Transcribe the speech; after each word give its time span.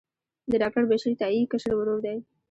د 0.51 0.53
ډاکټر 0.61 0.83
بشیر 0.89 1.13
تائي 1.19 1.41
کشر 1.51 1.73
ورور 1.77 1.99
دی. 2.05 2.17